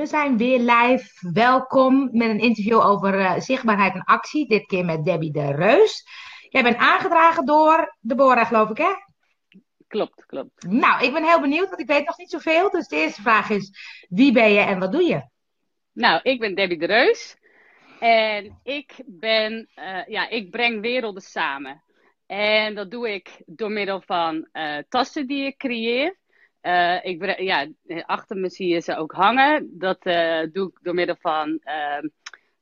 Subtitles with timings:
[0.00, 1.30] We zijn weer live.
[1.32, 4.48] Welkom met een interview over uh, zichtbaarheid en actie.
[4.48, 6.04] Dit keer met Debbie de Reus.
[6.48, 8.92] Jij bent aangedragen door Deborah, geloof ik, hè?
[9.86, 10.64] Klopt, klopt.
[10.66, 12.70] Nou, ik ben heel benieuwd, want ik weet nog niet zoveel.
[12.70, 13.70] Dus de eerste vraag is:
[14.08, 15.28] wie ben je en wat doe je?
[15.92, 17.36] Nou, ik ben Debbie de Reus.
[17.98, 21.82] En ik ben, uh, ja, ik breng werelden samen.
[22.26, 26.19] En dat doe ik door middel van uh, tassen die ik creëer.
[26.62, 27.66] Uh, ik, ja,
[28.06, 29.78] achter me zie je ze ook hangen.
[29.78, 32.08] Dat uh, doe ik door middel van, uh,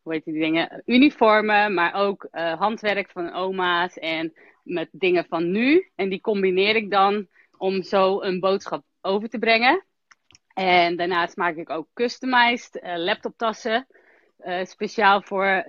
[0.02, 5.90] hoe heet die dingen, uniformen, maar ook handwerk van oma's en met dingen van nu.
[5.94, 7.26] En die combineer ik dan
[7.56, 9.84] om zo een boodschap over te brengen.
[10.54, 13.86] En daarnaast maak ik ook customized laptoptassen.
[14.62, 15.64] speciaal voor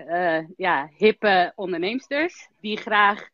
[0.57, 3.30] ja, hippe onderneemsters die graag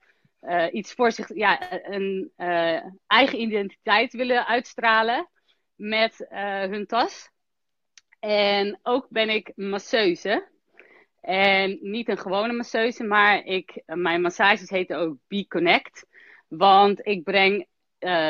[0.48, 5.30] uh, iets voor zich, ja, een uh, eigen identiteit willen uitstralen
[5.76, 7.30] met uh, hun tas.
[8.20, 10.48] En ook ben ik masseuse.
[11.22, 16.06] En niet een gewone masseuse, maar ik, mijn massages heten ook Be Connect.
[16.48, 17.68] Want ik breng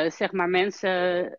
[0.06, 1.36] zeg maar mensen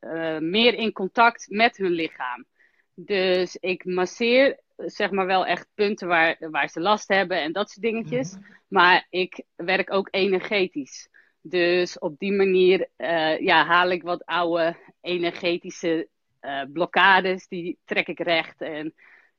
[0.49, 2.45] meer in contact met hun lichaam.
[2.93, 7.69] Dus ik masseer zeg maar wel echt punten waar, waar ze last hebben en dat
[7.69, 8.31] soort dingetjes.
[8.31, 8.41] Mhm.
[8.67, 11.09] Maar ik werk ook energetisch.
[11.41, 16.07] Dus op die manier uh, ja, haal ik wat oude energetische
[16.41, 18.61] uh, blokkades, die trek ik recht.
[18.61, 18.93] En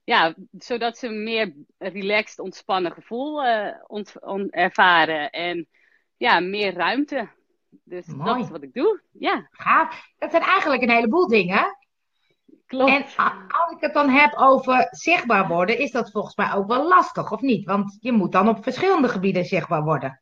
[0.04, 5.30] ja, zodat ze een meer relaxed, ontspannen gevoel uh, ont, on, ervaren.
[5.30, 5.68] En
[6.16, 7.28] ja, meer ruimte.
[7.84, 8.24] Dus Mooi.
[8.24, 9.00] dat is wat ik doe.
[9.12, 9.48] Ja.
[9.50, 10.12] Gaaf.
[10.18, 11.77] Dat zijn eigenlijk een heleboel dingen.
[12.68, 12.90] Klopt.
[12.90, 13.02] En
[13.48, 17.32] als ik het dan heb over zichtbaar worden, is dat volgens mij ook wel lastig,
[17.32, 17.66] of niet?
[17.66, 20.20] Want je moet dan op verschillende gebieden zichtbaar worden.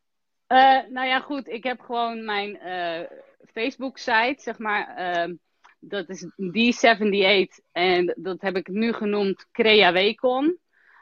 [0.48, 1.48] Uh, nou ja, goed.
[1.48, 3.06] Ik heb gewoon mijn uh,
[3.52, 4.94] Facebook-site, zeg maar.
[4.98, 5.34] Uh,
[5.80, 7.64] dat is D78.
[7.72, 10.58] En dat heb ik nu genoemd Crea Wecon.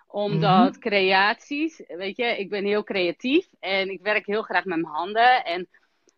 [0.06, 3.46] Omdat mm creaties, weet je, ik ben heel creatief.
[3.60, 5.44] En ik werk heel graag met mijn handen.
[5.44, 5.68] En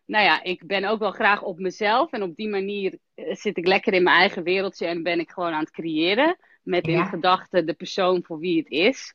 [0.07, 2.11] nou ja, ik ben ook wel graag op mezelf.
[2.11, 5.29] En op die manier eh, zit ik lekker in mijn eigen wereldje en ben ik
[5.29, 6.37] gewoon aan het creëren.
[6.63, 9.13] Met in gedachten de persoon voor wie het is.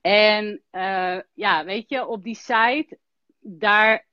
[0.00, 2.98] En uh, ja, weet je, op die site,
[3.40, 4.06] daar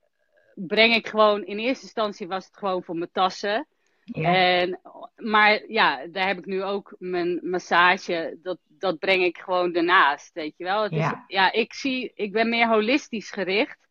[0.56, 3.68] breng ik gewoon, in eerste instantie was het gewoon voor mijn tassen.
[4.04, 4.36] Ja.
[4.36, 4.80] En,
[5.16, 10.34] maar ja, daar heb ik nu ook mijn massage, dat, dat breng ik gewoon daarnaast,
[10.34, 10.84] weet je wel.
[10.84, 11.12] Het ja.
[11.12, 13.87] Is, ja, ik zie, ik ben meer holistisch gericht.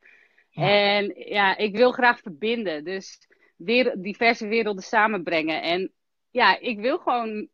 [0.65, 2.84] En ja, ik wil graag verbinden.
[2.84, 3.19] Dus
[3.56, 5.62] weer diverse werelden samenbrengen.
[5.62, 5.93] En
[6.31, 7.49] ja, ik wil gewoon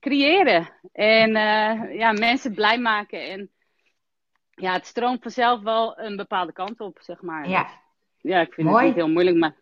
[0.00, 0.68] creëren.
[0.92, 3.28] En uh, ja, mensen blij maken.
[3.28, 3.50] En
[4.50, 7.48] ja, het stroomt vanzelf wel een bepaalde kant op, zeg maar.
[7.48, 7.72] Ja, dus,
[8.32, 9.56] ja ik vind het niet heel moeilijk, maar...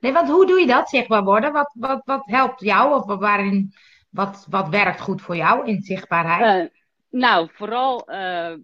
[0.00, 1.52] Nee, want hoe doe je dat, zichtbaar worden?
[1.52, 2.94] Wat, wat, wat helpt jou?
[2.94, 3.74] Of waarin,
[4.10, 6.62] wat, wat werkt goed voor jou in zichtbaarheid?
[6.62, 6.70] Uh,
[7.20, 8.54] nou, vooral uh,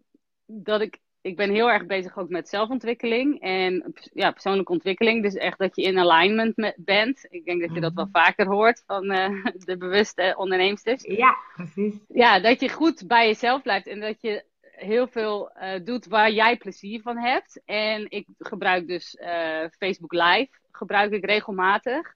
[0.46, 5.22] dat ik ik ben heel erg bezig ook met zelfontwikkeling en ja, persoonlijke ontwikkeling.
[5.22, 7.26] Dus echt dat je in alignment met, bent.
[7.30, 8.18] Ik denk dat je dat wel mhm.
[8.18, 11.02] vaker hoort van uh, de bewuste onderneemsters.
[11.02, 11.94] Ja, precies.
[12.08, 16.30] Ja, dat je goed bij jezelf blijft en dat je heel veel uh, doet waar
[16.30, 17.62] jij plezier van hebt.
[17.64, 22.14] En ik gebruik dus uh, Facebook Live, gebruik ik regelmatig.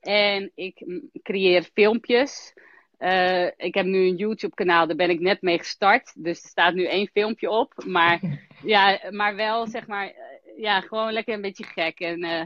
[0.00, 0.84] En ik
[1.22, 2.54] creëer filmpjes.
[2.98, 6.12] Uh, ik heb nu een YouTube-kanaal, daar ben ik net mee gestart.
[6.24, 7.72] Dus er staat nu één filmpje op.
[7.86, 8.20] Maar,
[8.62, 10.14] ja, maar wel, zeg maar, uh,
[10.58, 12.44] ja, gewoon lekker een beetje gek en uh,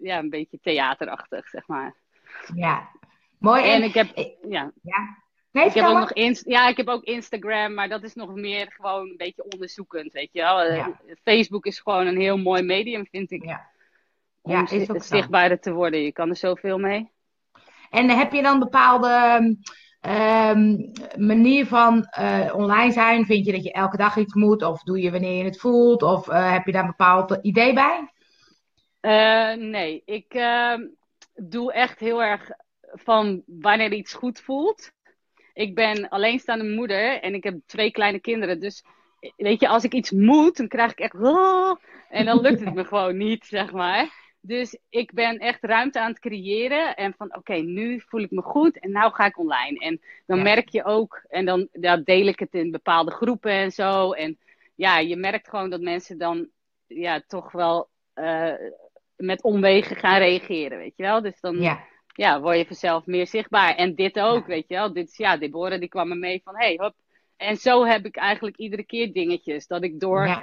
[0.00, 1.94] ja, een beetje theaterachtig, zeg maar.
[2.54, 2.88] Ja,
[3.38, 3.62] mooi.
[3.62, 4.08] En, en ik heb,
[4.48, 4.72] ja.
[4.82, 5.24] ja.
[5.50, 8.34] Nee, ik heb ook nog inst ja, ik heb ook Instagram, maar dat is nog
[8.34, 10.72] meer gewoon een beetje onderzoekend, weet je wel.
[10.72, 11.00] Ja.
[11.22, 13.44] Facebook is gewoon een heel mooi medium, vind ik.
[13.44, 13.68] Ja,
[14.42, 16.00] ja om is ook zichtbaarder te worden.
[16.00, 17.10] Je kan er zoveel mee.
[17.90, 19.38] En heb je dan bepaalde
[20.00, 20.92] um,
[21.26, 23.26] manier van uh, online zijn?
[23.26, 24.62] Vind je dat je elke dag iets moet?
[24.62, 26.02] Of doe je wanneer je het voelt?
[26.02, 28.10] Of uh, heb je daar een bepaald idee bij?
[29.00, 30.80] Uh, nee, ik ehm,
[31.34, 32.50] doe echt heel erg
[32.92, 34.92] van wanneer iets goed voelt.
[35.52, 38.60] Ik ben alleenstaande moeder en ik heb twee kleine kinderen.
[38.60, 38.84] Dus
[39.36, 41.14] weet je, als ik iets moet, dan krijg ik echt.
[42.08, 44.25] En dan lukt het me gewoon niet, zeg maar.
[44.46, 46.96] Dus ik ben echt ruimte aan het creëren.
[46.96, 49.78] En van oké, nu voel ik me goed en nou ga ik online.
[49.78, 53.72] En dan merk je ook, en dan ja, deel ik het in bepaalde groepen en
[53.72, 54.12] zo.
[54.12, 54.38] En
[54.74, 56.48] ja, je merkt gewoon dat mensen dan
[56.86, 58.54] ja, toch wel uh,
[59.16, 61.22] met omwegen gaan reageren, weet je wel.
[61.22, 61.84] Dus dan ja.
[62.06, 63.74] ja word je vanzelf meer zichtbaar.
[63.74, 64.92] En dit ook, weet je wel.
[64.92, 66.94] Dit is, ja, Deborah die kwam er mee van, hey, hop.
[67.36, 69.66] En zo heb ik eigenlijk iedere keer dingetjes.
[69.66, 70.42] Dat ik door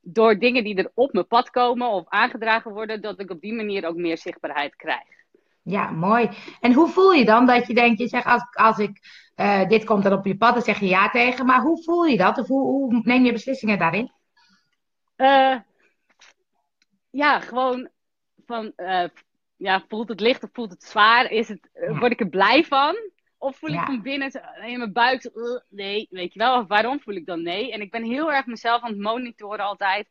[0.00, 3.54] door dingen die er op mijn pad komen of aangedragen worden, dat ik op die
[3.54, 5.16] manier ook meer zichtbaarheid krijg.
[5.62, 6.28] Ja, mooi.
[6.60, 9.00] En hoe voel je dan dat je denkt, je zegt als, als ik,
[9.36, 11.46] uh, dit komt er op je pad, dan zeg je ja tegen.
[11.46, 12.38] Maar hoe voel je dat?
[12.38, 14.12] Of hoe, hoe neem je beslissingen daarin?
[15.16, 15.56] Uh,
[17.10, 17.88] ja, gewoon
[18.46, 19.04] van, uh,
[19.56, 21.30] ja, voelt het licht of voelt het zwaar?
[21.30, 22.96] Is het, Word ik er blij van?
[23.38, 24.30] Of voel ik van binnen
[24.66, 25.30] in mijn buik,
[25.68, 26.58] nee, weet je wel?
[26.60, 27.72] Of waarom voel ik dan nee?
[27.72, 30.08] En ik ben heel erg mezelf aan het monitoren altijd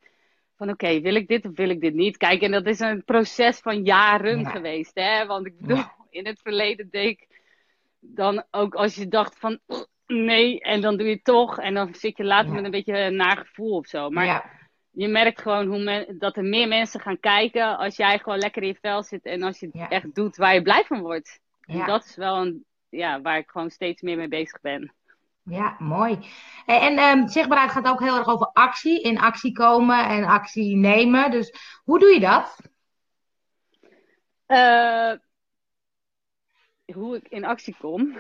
[0.58, 2.18] van oké, wil ik dit of wil ik dit niet?
[2.18, 5.26] Kijk, en dat is een proces van jaren geweest, hè?
[5.26, 7.28] Want ik bedoel, in het verleden deed ik
[8.00, 9.60] dan ook als je dacht van
[10.08, 12.98] nee, en dan doe je het toch, en dan zit je later met een beetje
[12.98, 14.10] een naar gevoel of zo.
[14.10, 14.60] Maar
[14.92, 18.68] je merkt gewoon hoe dat er meer mensen gaan kijken als jij gewoon lekker in
[18.68, 21.40] je vel zit en als je het echt doet waar je blij van wordt.
[21.66, 24.94] En dat is wel een, ja, waar ik gewoon steeds meer mee bezig ben.
[25.44, 26.20] Ja, mooi.
[26.66, 29.02] En um, zichtbaarheid gaat ook heel erg over actie.
[29.02, 31.32] In actie komen en actie nemen.
[31.32, 31.54] Dus
[31.84, 32.62] hoe doe je dat?
[34.48, 35.14] Uh,
[36.94, 38.18] hoe ik in actie kom.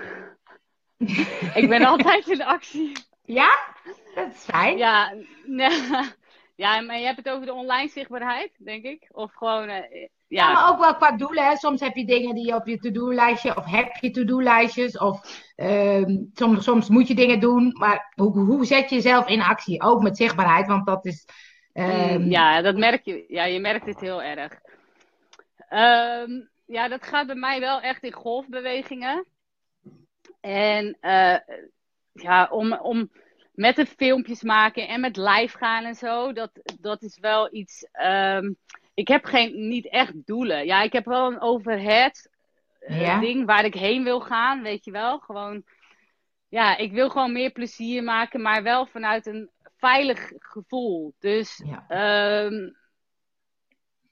[1.61, 2.91] ik ben altijd in actie.
[3.25, 3.73] Ja?
[4.15, 4.77] Dat is fijn.
[4.77, 5.13] Ja,
[6.55, 9.07] ja, maar je hebt het over de online zichtbaarheid, denk ik.
[9.11, 9.69] Of gewoon.
[9.69, 10.51] Uh, ja.
[10.51, 11.45] maar ook wel qua doelen.
[11.45, 11.55] Hè.
[11.55, 16.05] Soms heb je dingen die je op je to-do-lijstje, of heb je to-do-lijstjes, of uh,
[16.33, 17.75] soms, soms moet je dingen doen.
[17.77, 19.81] Maar hoe, hoe zet je jezelf in actie?
[19.81, 21.25] Ook met zichtbaarheid, want dat is.
[21.73, 22.29] Um...
[22.29, 23.25] Ja, dat merk je.
[23.27, 24.53] Ja, je merkt het heel erg.
[25.69, 29.25] Um, ja, dat gaat bij mij wel echt in golfbewegingen.
[30.39, 31.37] En uh,
[32.11, 33.11] ja, om, om
[33.51, 37.87] met de filmpjes maken en met live gaan en zo, dat, dat is wel iets.
[38.05, 38.57] Um,
[38.97, 40.65] ik heb geen, niet echt doelen.
[40.65, 42.29] Ja, ik heb wel een overhead
[42.79, 45.19] uh, ding waar ik heen wil gaan, weet je wel.
[45.19, 45.63] Gewoon,
[46.47, 51.13] ja, ik wil gewoon meer plezier maken, maar wel vanuit een veilig gevoel.
[51.19, 52.75] Dus, ja, um,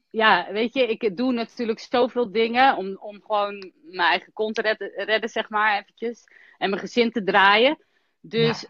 [0.10, 4.62] ja weet je, ik doe natuurlijk zoveel dingen om, om gewoon mijn eigen kont te
[4.62, 6.24] redden, redden, zeg maar, eventjes.
[6.58, 7.78] En mijn gezin te draaien.
[8.20, 8.70] Dus, ja,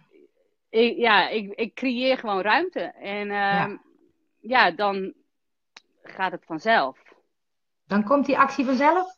[0.69, 2.81] ik, ja, ik, ik creëer gewoon ruimte.
[2.81, 3.81] En, ja.
[4.39, 5.13] ja, dan
[6.09, 6.97] gaat het vanzelf.
[7.87, 9.17] Dan komt die actie vanzelf?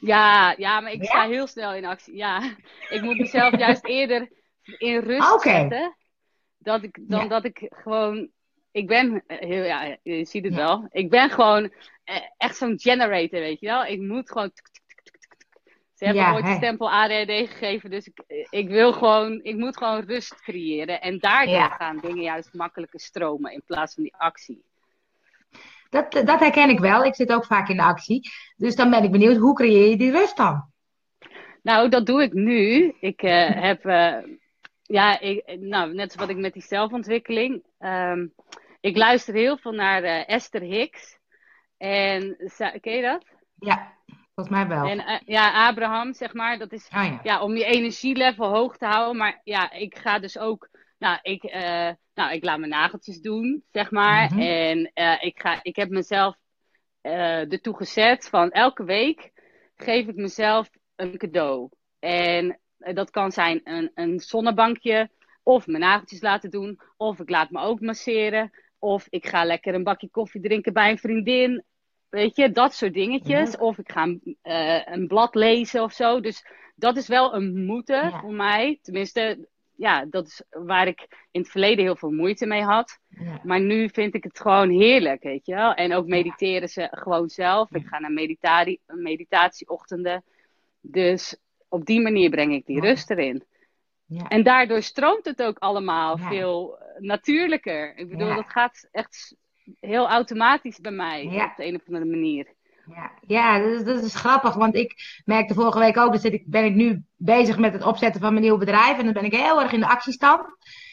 [0.00, 2.16] Ja, ja maar ik sta heel snel in actie.
[2.16, 2.56] Ja,
[2.88, 4.30] ik moet mezelf juist eerder
[4.78, 5.60] in rust okay.
[5.60, 5.96] zetten.
[6.58, 7.28] Dat ik, dan ja.
[7.28, 8.30] dat ik gewoon.
[8.70, 10.58] Ik ben heel, ja, je ziet het ja.
[10.58, 10.86] wel.
[10.90, 11.72] Ik ben gewoon
[12.36, 13.84] echt zo'n generator, weet je wel.
[13.84, 14.50] Ik moet gewoon.
[15.94, 20.00] Ze hebben ooit de stempel ADD gegeven, dus ik, ik wil gewoon, ik moet gewoon
[20.00, 21.00] rust creëren.
[21.00, 24.64] En daardoor gaan dingen juist makkelijker stromen in plaats van die actie.
[25.92, 27.04] Dat, dat herken ik wel.
[27.04, 28.30] Ik zit ook vaak in de actie.
[28.56, 30.70] Dus dan ben ik benieuwd, hoe creëer je die rust dan?
[31.62, 32.94] Nou, dat doe ik nu.
[33.00, 34.16] Ik uh, heb, uh,
[34.82, 37.62] ja, ik, nou, net zoals ik met die zelfontwikkeling.
[37.78, 38.34] Um,
[38.80, 41.18] ik luister heel veel naar uh, Esther Hicks.
[41.76, 42.36] En,
[42.80, 43.24] ken je dat?
[43.54, 43.92] Ja,
[44.34, 44.88] volgens mij wel.
[44.88, 46.58] En ja, Abraham, zeg maar.
[46.58, 47.20] Dat is oh, ja.
[47.22, 47.42] ja.
[47.42, 49.16] om je energielevel hoog te houden.
[49.16, 50.68] Maar ja, ik ga dus ook
[50.98, 51.42] nou, ik,
[52.14, 54.32] nou, ik laat mijn nageltjes doen, zeg maar.
[54.32, 54.46] Mm -hmm.
[54.46, 56.36] En uh, ik, ga, ik heb mezelf
[57.02, 59.32] uh, ertoe gezet van elke week
[59.76, 61.68] geef ik mezelf een cadeau.
[61.98, 65.10] En dat kan zijn een, een zonnebankje,
[65.42, 69.74] of mijn nageltjes laten doen, of ik laat me ook masseren, of ik ga lekker
[69.74, 71.64] een bakje koffie drinken bij een vriendin.
[72.08, 73.48] Weet je, dat soort dingetjes.
[73.48, 73.66] Mm -hmm.
[73.66, 74.14] Of ik ga
[74.84, 76.20] een blad lezen of zo.
[76.20, 76.44] Dus
[76.74, 78.20] dat is wel een moeten ja.
[78.20, 78.78] voor mij.
[78.82, 79.48] Tenminste,
[79.82, 82.98] ja, dat is waar ik in het verleden heel veel moeite mee had.
[83.08, 83.40] Ja.
[83.42, 85.74] Maar nu vind ik het gewoon heerlijk, weet je wel.
[85.74, 87.74] En ook mediteren ze gewoon zelf.
[87.74, 90.24] Ik ga naar meditatie, meditatieochtenden.
[90.80, 91.36] Dus
[91.68, 92.82] op die manier breng ik die ja.
[92.82, 93.44] rust erin.
[94.06, 94.28] Ja.
[94.28, 97.96] En daardoor stroomt het ook allemaal veel natuurlijker.
[97.96, 99.36] Ik bedoel, dat gaat echt
[99.80, 102.46] heel automatisch bij mij op de een of andere manier.
[102.86, 106.42] Ja, ja dat, is, dat is grappig, want ik merkte vorige week ook, dus ik,
[106.46, 109.34] ben ik nu bezig met het opzetten van mijn nieuw bedrijf en dan ben ik
[109.34, 110.42] heel erg in de actiestand.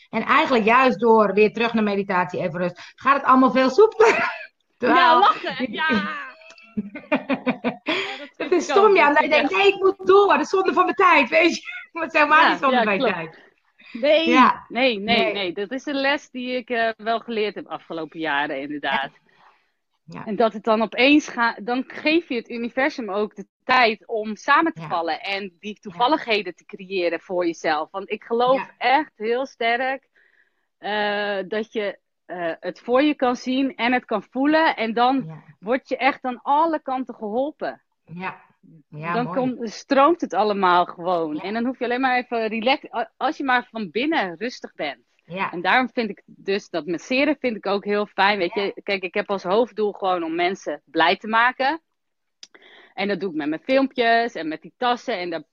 [0.10, 4.28] En eigenlijk juist door weer terug naar meditatie even rust, gaat het allemaal veel soepeler.
[4.78, 5.88] Ja, lachen, ja!
[8.38, 10.84] het is stom, ja, omdat je denkt, nee, ik moet door, dat is zonde van
[10.84, 11.62] mijn tijd, weet je.
[11.92, 13.40] Maar zeg maar ja, niet zonde ja, van mijn tijd.
[13.92, 14.66] Nee, ja.
[14.68, 18.20] nee, nee, nee, nee, Dat is een les die ik uh, wel geleerd heb afgelopen
[18.20, 19.12] jaren, inderdaad.
[20.12, 20.26] Ja.
[20.26, 24.36] En dat het dan opeens gaat, dan geef je het universum ook de tijd om
[24.36, 24.88] samen te ja.
[24.88, 27.92] vallen en die toevalligheden te creëren voor jezelf.
[27.92, 30.10] Want ik geloof echt heel sterk
[30.80, 34.76] uh, dat je uh, het voor je kan zien en het kan voelen.
[34.76, 37.82] En dan word je echt aan alle kanten geholpen.
[38.06, 38.48] Ja.
[38.90, 41.40] Ja, dan komt, stroomt het allemaal gewoon.
[41.40, 43.10] En dan hoef je alleen maar even relaxed.
[43.18, 45.09] Als je maar van binnen rustig bent.
[45.30, 45.52] Ja.
[45.52, 48.38] En daarom vind ik dus dat masseren vind ik ook heel fijn.
[48.38, 48.62] Weet ja.
[48.64, 51.82] je, kijk, ik heb als hoofddoel gewoon om mensen blij te maken.
[52.94, 55.18] En dat doe ik met mijn filmpjes en met die tassen.
[55.18, 55.44] En daar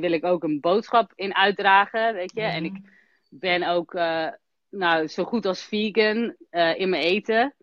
[0.00, 2.40] wil ik ook een boodschap in uitdragen, weet je.
[2.42, 2.74] En Mhm.
[2.74, 2.82] ik
[3.30, 4.28] ben ook eh,
[4.70, 7.54] nou, zo goed als vegan eh, in mijn eten.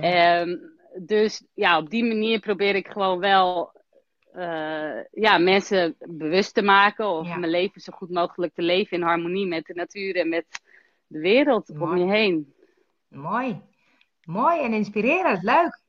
[0.00, 0.56] Ehm,
[1.02, 3.76] dus ja, op die manier probeer ik gewoon wel
[4.32, 7.08] eh, ja, mensen bewust te maken.
[7.08, 7.36] Of Ja.
[7.36, 10.46] mijn leven zo goed mogelijk te leven in harmonie met de natuur en met
[11.08, 12.54] de wereld om je heen.
[13.08, 13.62] Mooi.
[14.24, 15.42] Mooi en inspirerend.
[15.42, 15.80] Leuk.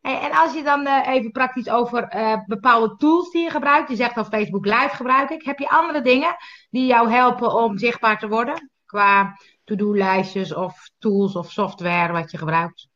[0.00, 3.88] Hey, en als je dan eh, even praktisch over eh, bepaalde tools die je gebruikt.
[3.88, 5.42] Je zegt al Facebook Live gebruik ik.
[5.42, 6.36] Heb je andere dingen
[6.70, 8.70] die jou helpen om zichtbaar te worden?
[8.86, 12.88] Qua to-do-lijstjes of tools of software wat je gebruikt?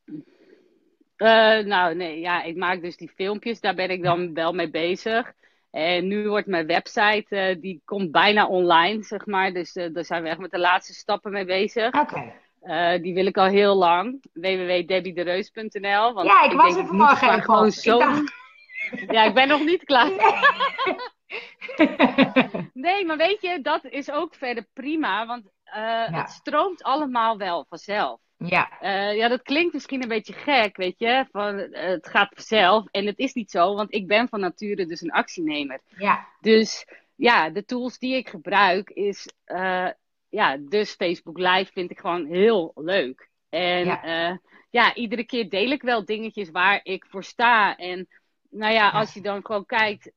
[1.17, 4.71] Eh, nou, nee, ja, ik maak dus die filmpjes, daar ben ik dan wel mee
[4.71, 5.33] bezig.
[5.76, 9.52] En nu wordt mijn website, eh, die komt bijna online, zeg maar.
[9.52, 11.95] Dus eh, daar zijn we echt met de laatste stappen mee bezig.
[12.00, 12.33] Oké.
[12.61, 14.23] Eh, die wil ik al heel lang.
[14.33, 16.12] www.debbiedereus.nl.
[16.14, 17.99] Want Ja, ik was denk, er vanmorgen even gewoon zo.
[17.99, 18.33] Dacht-
[19.11, 20.11] Ja, ik ben nog niet klaar.
[22.73, 25.26] Nee, maar weet je, dat is ook verder prima.
[25.26, 25.42] Want
[26.11, 28.21] het stroomt allemaal wel vanzelf.
[28.38, 31.26] Ja, Eh, ja, dat klinkt misschien een beetje gek, weet je.
[31.31, 32.87] Van, eh, het gaat vanzelf.
[32.90, 35.81] En het is niet zo, want ik ben van nature dus een actienemer.
[35.99, 39.28] ja, Dus ja, de tools die ik gebruik is...
[39.45, 39.88] eh,
[40.28, 43.28] ja, dus Facebook Live vind ik gewoon heel leuk.
[43.49, 44.00] En Ja.
[44.05, 44.40] ja.
[44.71, 47.76] ja, iedere keer deel ik wel dingetjes waar ik voor sta.
[47.76, 48.09] En
[48.50, 50.11] nou ja, als je dan gewoon kijkt...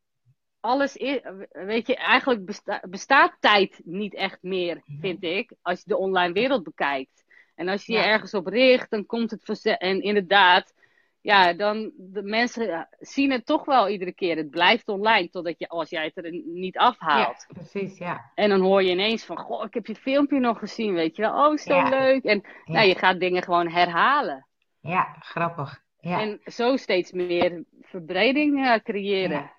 [0.62, 1.20] Alles is,
[1.52, 6.34] weet je, eigenlijk besta- bestaat tijd niet echt meer, vind ik, als je de online
[6.34, 7.24] wereld bekijkt.
[7.60, 8.06] En als je je Ja.
[8.06, 9.66] ergens op richt, dan komt het.
[9.78, 10.74] En inderdaad,
[11.22, 14.38] ja, dan de mensen zien het toch wel iedere keer.
[14.38, 17.46] Het blijft online totdat je, als jij het er niet ja, afhaalt.
[17.54, 18.32] precies, ja.
[18.36, 21.22] En dan hoor je ineens van, goh, ik heb je filmpje nog gezien, weet je
[21.22, 21.46] wel.
[21.48, 21.90] Oh, zo Ja.
[21.90, 22.24] leuk.
[22.24, 22.74] En Ja.
[22.74, 24.48] nou, je gaat dingen gewoon herhalen.
[24.82, 25.82] Ja, grappig.
[26.02, 26.22] Ja.
[26.22, 29.52] En zo steeds meer verbreding eh, creëren.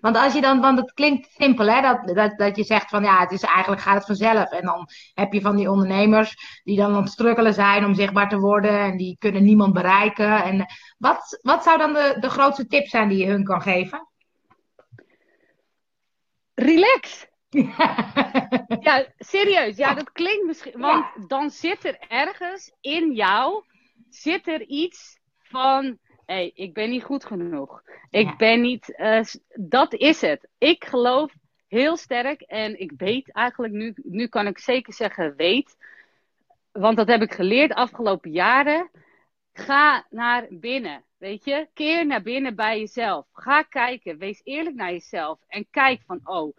[0.00, 3.02] Want als je dan, want het klinkt simpel, hè, dat, dat, dat je zegt van
[3.02, 4.50] ja, het is eigenlijk gaat het vanzelf.
[4.50, 8.28] En dan heb je van die ondernemers die dan aan het strukkelen zijn om zichtbaar
[8.28, 10.42] te worden en die kunnen niemand bereiken.
[10.44, 10.66] En
[10.98, 14.08] wat, wat zou dan de, de grootste tip zijn die je hun kan geven?
[16.54, 17.26] Relax!
[18.80, 19.76] Ja, serieus.
[19.76, 20.80] Ja, dat klinkt misschien.
[20.80, 23.64] Want dan zit er ergens in jou
[24.08, 25.98] zit er iets van.
[26.28, 27.82] Hé, hey, ik ben niet goed genoeg.
[28.10, 28.36] Ik Ja.
[28.36, 28.94] ben niet.
[28.94, 29.20] eh,
[29.54, 30.48] dat is het.
[30.58, 31.32] Ik geloof
[31.68, 33.94] heel sterk en ik weet eigenlijk nu.
[34.02, 35.76] Nu kan ik zeker zeggen, weet.
[36.72, 38.90] Want dat heb ik geleerd afgelopen jaren.
[39.52, 41.04] Ga naar binnen.
[41.18, 43.26] Weet je, keer naar binnen bij jezelf.
[43.32, 44.18] Ga kijken.
[44.18, 45.38] Wees eerlijk naar jezelf.
[45.46, 46.56] En kijk van, oh,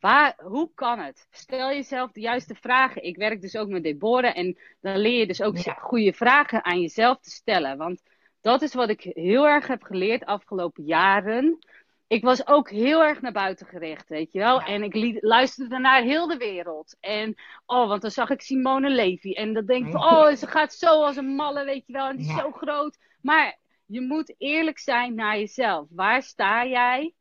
[0.00, 1.26] Waar, hoe kan het?
[1.30, 3.02] Stel jezelf de juiste vragen.
[3.04, 5.72] Ik werk dus ook met Deborah en dan leer je dus ook Ja.
[5.74, 7.76] goede vragen aan jezelf te stellen.
[7.76, 8.02] Want
[8.42, 11.58] dat is wat ik heel erg heb geleerd afgelopen jaren.
[12.06, 14.60] Ik was ook heel erg naar buiten gericht, weet je wel.
[14.60, 14.66] Ja.
[14.66, 16.96] En ik liet, luisterde naar heel de wereld.
[17.00, 17.34] En,
[17.66, 19.32] oh, want dan zag ik Simone Levy.
[19.32, 22.06] En dan denk ik oh, ze gaat zo als een malle, weet je wel.
[22.08, 22.38] En die is Ja.
[22.40, 22.98] zo groot.
[23.20, 25.86] Maar je moet eerlijk zijn naar jezelf.
[25.90, 27.14] Waar sta jij?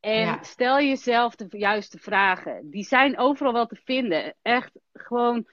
[0.00, 0.42] En Ja.
[0.42, 2.70] stel jezelf de juiste vragen.
[2.70, 4.34] Die zijn overal wel te vinden.
[4.42, 5.46] Echt gewoon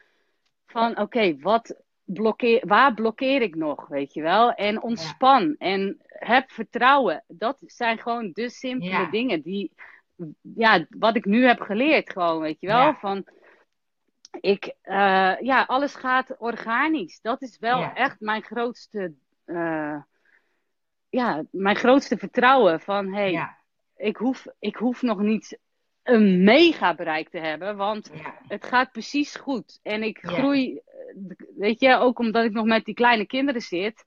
[0.65, 1.75] van, oké, wat
[2.07, 4.53] blokkeer, waar blokkeer ik nog, weet je wel?
[4.53, 7.23] En ontspan en heb vertrouwen.
[7.27, 9.09] Dat zijn gewoon de simpele Ja.
[9.09, 9.71] dingen die,
[10.41, 12.85] ja, wat ik nu heb geleerd gewoon, weet je wel?
[12.85, 12.95] Ja.
[12.95, 13.25] Van,
[14.41, 17.21] ik, eh, ja, alles gaat organisch.
[17.21, 19.13] Dat is wel echt mijn grootste,
[19.45, 20.01] eh,
[21.09, 23.31] ja, mijn grootste vertrouwen van, hey,
[23.95, 25.59] ik hoef, ik hoef nog niet
[26.03, 28.11] een mega bereik te hebben, want
[28.47, 29.79] het gaat precies goed.
[29.83, 30.81] En ik groei,
[31.57, 34.05] weet je, ook omdat ik nog met die kleine kinderen zit.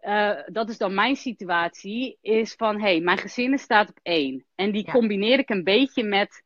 [0.00, 4.44] eh, dat is dan mijn situatie, is van, hé, hey, mijn gezin staat op één.
[4.54, 4.92] En die Ja.
[4.92, 6.42] combineer ik een beetje met,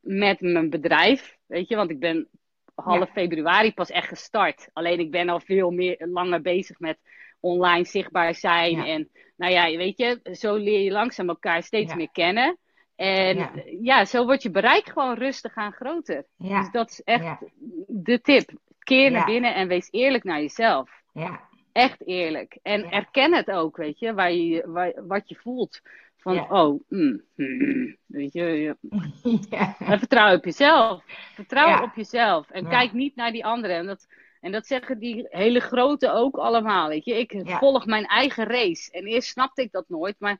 [0.00, 2.28] met mijn bedrijf, weet je, want ik ben
[2.74, 3.12] half Ja.
[3.12, 4.68] februari pas echt gestart.
[4.72, 6.98] Alleen ik ben al veel meer, langer bezig met
[7.40, 8.70] online zichtbaar zijn.
[8.76, 8.86] Ja.
[8.86, 12.58] En nou ja, weet je, zo leer je langzaam elkaar steeds meer kennen.
[12.96, 13.52] En Ja.
[13.80, 14.04] ja.
[14.04, 16.26] zo wordt je bereik gewoon rustig aan groter.
[16.36, 17.38] ja, Dus dat is echt Ja.
[17.86, 18.50] de tip.
[18.86, 20.90] Keer naar binnen en wees eerlijk naar jezelf.
[21.12, 21.40] ja,
[21.72, 22.58] Echt eerlijk.
[22.62, 25.80] En erken het ook, weet je, waar je waar, wat je voelt.
[26.16, 26.46] Van, Ja.
[26.48, 28.76] oh, mm, mm, weet je, je-
[29.50, 29.76] ja.
[29.78, 31.02] en vertrouw op jezelf.
[31.34, 31.82] Vertrouw Ja.
[31.82, 32.50] op jezelf.
[32.50, 33.76] En kijk niet naar die anderen.
[33.76, 34.06] En dat,
[34.40, 36.88] en dat zeggen die hele grote ook allemaal.
[36.88, 38.90] Weet je, ik volg mijn eigen race.
[38.92, 40.38] En eerst snapte ik dat nooit, maar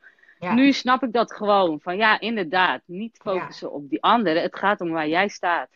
[0.54, 1.80] nu snap ik dat gewoon.
[1.80, 4.42] Van ja, inderdaad, niet focussen op die anderen.
[4.42, 5.68] Het gaat om waar jij staat.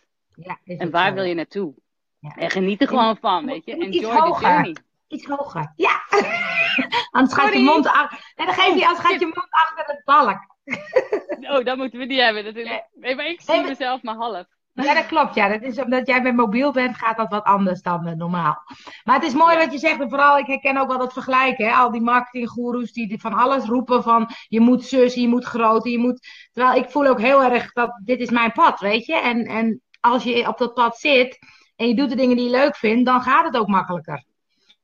[0.64, 1.14] En waar zo.
[1.14, 1.74] wil je naartoe?
[2.20, 2.34] Ja.
[2.36, 3.76] En geniet er gewoon van, weet je.
[3.76, 4.48] iets Enjoy the hoger.
[4.48, 4.76] journey.
[5.08, 5.72] Iets hoger.
[5.76, 6.00] Ja.
[7.10, 10.04] Anders gaat je mond, ach- nee, dan geef je, anders gaat je mond achter het
[10.04, 10.38] balk.
[11.40, 12.88] Oh, dat moeten we niet hebben natuurlijk.
[12.94, 14.44] Nee, maar ik zie Nee, mezelf maar half.
[14.72, 15.34] Ja, dat klopt.
[15.34, 18.62] Ja, dat is omdat jij met mobiel bent, gaat dat wat anders dan eh, normaal.
[19.04, 19.58] Maar het is mooi Ja.
[19.64, 20.00] wat je zegt.
[20.00, 21.66] En vooral, ik herken ook wel dat vergelijken.
[21.66, 21.72] Hè?
[21.72, 25.90] Al die marketinggoeroes die die van alles roepen van je moet zus, je moet groter,
[25.90, 26.28] je moet...
[26.52, 29.16] Terwijl ik voel ook heel erg dat dit is mijn pad, weet je.
[29.16, 31.38] En, en als je op dat pad zit
[31.80, 34.24] en je doet de dingen die je leuk vindt, dan gaat het ook makkelijker.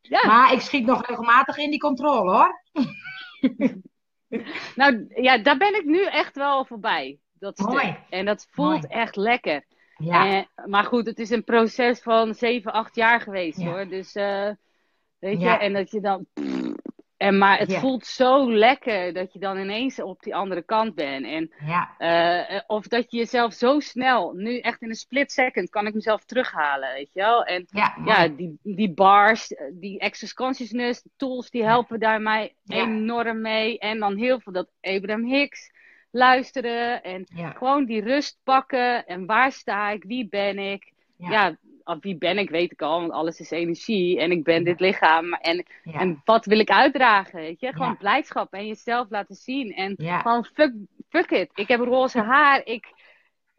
[0.00, 0.26] Ja.
[0.26, 2.62] Maar ik schiet nog regelmatig in die controle, hoor.
[4.74, 7.18] Nou ja, daar ben ik nu echt wel voorbij.
[7.38, 7.68] Dat stuk.
[7.68, 7.96] Mooi.
[8.10, 8.86] En dat voelt Mooi.
[8.88, 9.64] echt lekker.
[9.96, 13.66] Ja, En- maar goed, het is een proces van 7, 8 jaar geweest Ja.
[13.66, 13.88] hoor.
[13.88, 14.50] Dus eh,
[15.18, 15.60] weet je, Ja.
[15.60, 16.26] en dat je dan.
[17.16, 17.80] En, maar het Ja.
[17.80, 21.26] voelt zo lekker dat je dan ineens op die andere kant bent.
[21.26, 25.70] En, ja, eh, of dat je jezelf zo snel, nu echt in een split second,
[25.70, 27.44] kan ik mezelf terughalen, weet je wel.
[27.44, 27.66] En
[28.04, 33.78] ja, die, die bars, eh, die access consciousness tools, die helpen daar mij enorm mee.
[33.78, 35.70] En dan heel veel dat Abraham Hicks
[36.10, 39.06] luisteren en gewoon die rust pakken.
[39.06, 40.04] En waar sta ik?
[40.04, 40.92] Wie ben ik?
[41.16, 41.56] Ja.
[42.00, 44.20] Wie ben ik weet ik al, want alles is energie.
[44.20, 45.32] En ik ben dit lichaam.
[45.32, 47.40] En, ja, en wat wil ik uitdragen?
[47.40, 47.72] Weet je?
[47.72, 47.94] Gewoon Ja.
[47.94, 49.72] blijdschap en jezelf laten zien.
[49.72, 50.18] En ja.
[50.20, 50.72] gewoon fuck,
[51.08, 51.50] fuck it.
[51.54, 52.60] Ik heb roze haar.
[52.64, 52.92] Ik,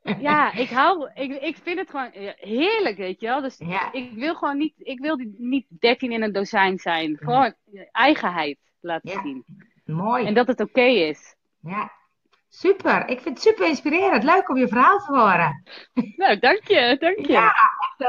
[0.20, 3.42] ja, ik hou, ik, ik vind het gewoon eh, heerlijk, weet je wel.
[3.42, 3.60] Dus
[3.92, 7.18] ik wil gewoon niet, ik wil niet 13 in een dozijn zijn.
[7.18, 7.54] Gewoon
[7.92, 9.46] eigenheid laten zien.
[9.86, 10.26] Mooi.
[10.26, 11.36] En dat het oké is.
[11.62, 11.92] Ja,
[12.50, 13.08] super.
[13.08, 14.24] Ik vind het super inspirerend.
[14.24, 15.64] Leuk om je verhaal te horen.
[16.16, 17.32] Nou, dank je, dank je.
[17.32, 17.54] Ja,
[17.98, 18.06] zo.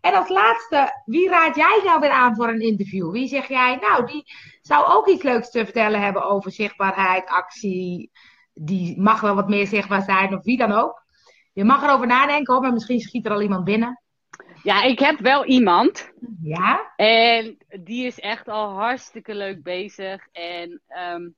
[0.00, 3.12] En als laatste, wie raad jij nou weer aan voor een interview?
[3.12, 4.24] Wie zeg jij, nou, die
[4.60, 8.10] zou ook iets leuks te vertellen hebben over zichtbaarheid, actie.
[8.54, 11.02] Die mag wel wat meer zichtbaar zijn, of wie dan ook.
[11.52, 14.02] Je mag erover nadenken, hoor, maar misschien schiet er al iemand binnen.
[14.62, 16.12] Ja, ik heb wel iemand.
[16.42, 16.92] Ja?
[16.96, 20.26] En die is echt al hartstikke leuk bezig.
[20.32, 21.28] En ehm,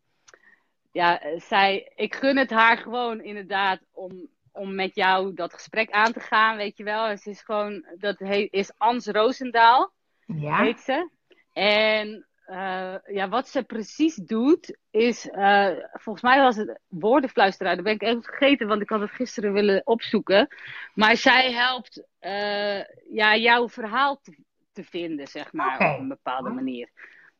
[0.93, 6.13] ja, zij, ik gun het haar gewoon inderdaad om, om met jou dat gesprek aan
[6.13, 7.17] te gaan, weet je wel.
[7.17, 9.93] Ze is gewoon, dat heet, is Ans Roosendaal,
[10.27, 10.63] Ja?
[10.63, 11.11] heet ze.
[11.53, 17.75] En eh, ja, wat ze precies doet, is, eh, volgens mij was het woordenfluisteraar.
[17.75, 20.49] Dat ben ik even vergeten, want ik had het gisteren willen opzoeken.
[20.95, 24.37] Maar zij helpt eh, ja, jouw verhaal te,
[24.73, 26.89] te vinden, zeg maar, op een bepaalde manier.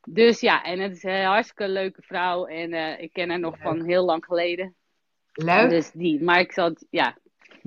[0.09, 2.47] Dus ja, en het is een hartstikke leuke vrouw.
[2.47, 4.75] En ik ken haar nog van heel lang geleden.
[5.35, 5.71] Leuk.
[5.71, 7.17] Dus die, maar ik zal het, ja.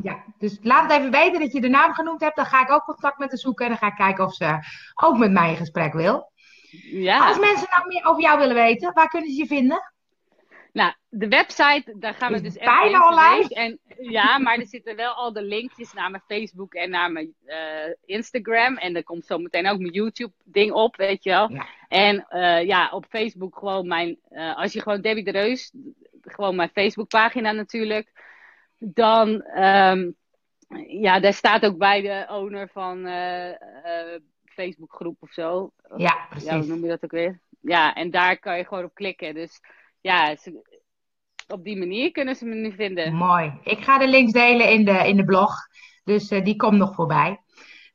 [0.02, 2.36] Ja, dus laat het even weten dat je de naam genoemd hebt.
[2.36, 4.60] Dan ga ik ook contact met haar zoeken en dan ga ik kijken of ze
[4.96, 6.32] ook met mij in gesprek wil.
[6.92, 7.28] ja.
[7.28, 9.92] Als mensen nog meer over jou willen weten, waar kunnen ze je vinden?
[10.78, 13.50] Nou, de website, daar gaan we Is dus echt bijna online.
[13.50, 17.34] En, ja, maar er zitten wel al de linkjes naar mijn Facebook en naar mijn
[17.46, 18.78] eh, Instagram.
[18.78, 21.52] En er komt zo meteen ook mijn YouTube-ding op, weet je wel.
[21.52, 21.68] Ja.
[21.88, 24.18] En eh, ja, op Facebook gewoon mijn...
[24.30, 25.72] eh, als je gewoon Debbie de Reus,
[26.30, 28.12] gewoon mijn Facebook-pagina natuurlijk.
[28.78, 30.12] Dan, ehm,
[30.88, 35.72] ja, daar staat ook bij de owner van eh eh Facebookgroep of zo.
[35.90, 36.68] Ja, Ja, hoe precies.
[36.68, 37.40] noem je dat ook weer?
[37.62, 39.34] Ja, en daar kan je gewoon op klikken.
[39.34, 39.60] Dus
[40.02, 40.76] ja, ze-
[41.48, 43.14] op die manier kunnen ze me nu vinden.
[43.14, 43.60] Mooi.
[43.64, 45.54] Ik ga de links delen in de, in de blog.
[46.04, 47.42] Dus eh, die komt nog voorbij.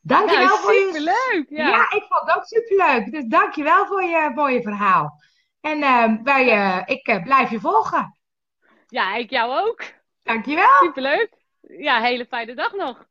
[0.00, 0.80] Dankjewel Nou, voor je...
[0.92, 1.46] superleuk!
[1.58, 1.68] Ja.
[1.68, 1.82] Ja.
[1.90, 3.12] ik vond het ook superleuk.
[3.12, 5.22] Dus dankjewel voor je mooie verhaal.
[5.60, 8.16] En eh, wij, ik blijf je volgen.
[8.92, 9.82] Ja, ik jou ook.
[10.22, 10.82] Dankjewel.
[10.82, 11.30] Superleuk.
[11.60, 13.06] Ja, hele fijne dag nog.